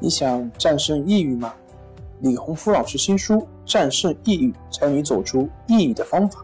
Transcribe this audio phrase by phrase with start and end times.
[0.00, 1.52] 你想战胜抑郁吗？
[2.20, 6.40] 李洪福老师新书《战胜抑郁，教你走出抑郁的方法》，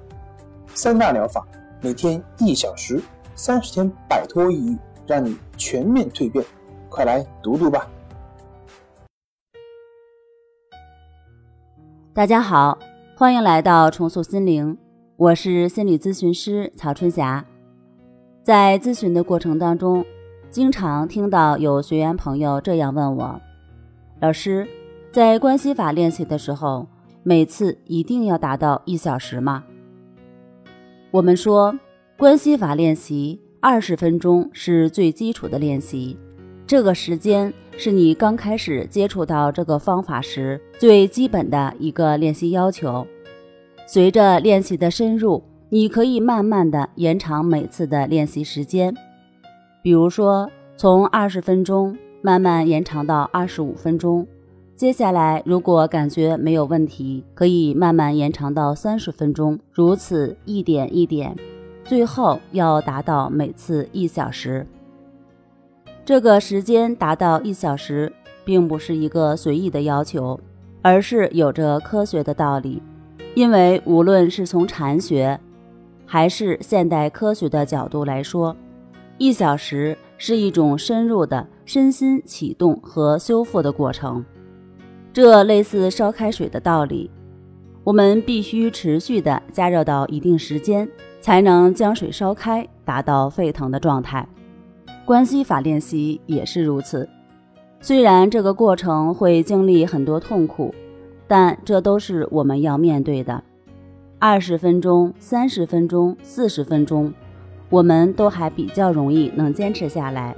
[0.74, 1.46] 三大疗法，
[1.80, 3.00] 每天一小时，
[3.36, 6.44] 三十天摆脱抑郁，让你全面蜕变。
[6.88, 7.88] 快来读读吧！
[12.12, 12.76] 大家好，
[13.16, 14.76] 欢迎来到重塑心灵，
[15.16, 17.44] 我是心理咨询师曹春霞。
[18.42, 20.04] 在咨询的过程当中。
[20.54, 23.40] 经常听到有学员朋友这样问我
[24.22, 24.64] ：“老师，
[25.10, 26.86] 在关系法练习的时候，
[27.24, 29.64] 每次一定要达到一小时吗？”
[31.10, 31.76] 我们说，
[32.16, 36.16] 关系法练习二十分钟是最基础的练习，
[36.64, 43.04] 这个时间是你刚开始接触到这个方法时最基本的一个练习要求。
[43.88, 48.94] 随着练习的深入，你可以慢慢的延长每次的练习时间。
[49.84, 54.26] 比如说，从二十分钟慢慢延长到二十五分钟，
[54.74, 61.36] 接下来如果感觉没有问题，可以慢慢延长到三十分钟，如此一点一点，
[61.84, 64.66] 最后要达到每次一小时。
[66.02, 68.10] 这个时间达到一小时，
[68.42, 70.40] 并不是一个随意的要求，
[70.80, 72.82] 而是有着科学的道理。
[73.34, 75.38] 因为无论是从禅学，
[76.06, 78.56] 还是现代科学的角度来说。
[79.16, 84.24] 一小时是一种深入的身心启动和修复的过程，
[85.12, 87.10] 这类似烧开水的道理。
[87.84, 90.88] 我们必须持续的加热到一定时间，
[91.20, 94.26] 才能将水烧开，达到沸腾的状态。
[95.04, 97.08] 关系法练习也是如此。
[97.80, 100.74] 虽然这个过程会经历很多痛苦，
[101.28, 103.44] 但这都是我们要面对的。
[104.18, 107.12] 二十分钟、三十分钟、四十分钟。
[107.74, 110.36] 我们都还比较容易能坚持下来，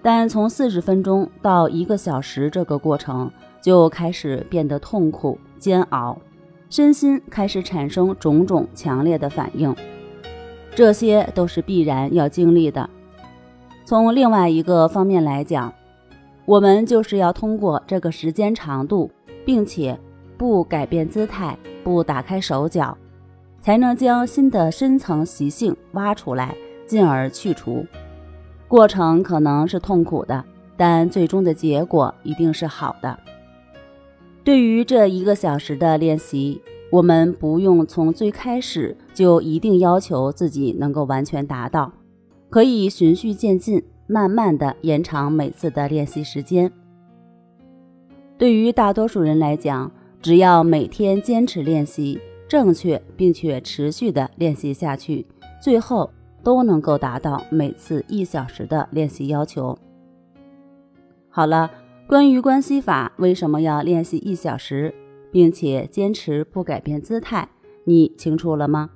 [0.00, 6.16] 但从四十分钟到一个小时这个过程就开始变得痛苦煎熬，
[6.70, 9.76] 身心开始产生种种强烈的反应，
[10.74, 12.88] 这些都是必然要经历的。
[13.84, 15.70] 从另外一个方面来讲，
[16.46, 19.10] 我们就是要通过这个时间长度，
[19.44, 20.00] 并且
[20.38, 22.96] 不改变姿态，不打开手脚。
[23.62, 27.86] 才能将新的深层习性挖出来，进而去除。
[28.66, 30.44] 过程可能是痛苦的，
[30.76, 33.16] 但最终的结果一定是好的。
[34.42, 41.92] 对于这一个小时的练习，我们不用从最开始就一定要求自己能够完全达到，
[42.50, 46.72] 可以循序渐进，慢慢的延长每次的练习时间。
[48.36, 52.18] 对于大多数人来讲，只要每天坚持练习。
[52.52, 55.24] 正确并且持续的练习下去，
[55.58, 56.10] 最后
[56.42, 59.74] 都能够达到每次一小时的练习要求。
[61.30, 61.70] 好了，
[62.06, 64.94] 关于关系法为什么要练习一小时，
[65.30, 67.48] 并且坚持不改变姿态，
[67.84, 68.90] 你清楚了吗？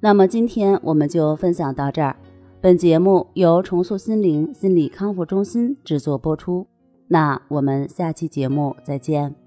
[0.00, 2.16] 那么今天我们就分享到这儿。
[2.60, 6.66] 本节目由重塑心灵心理康复中心制作播出。
[7.06, 9.43] 那我们下期节目再见。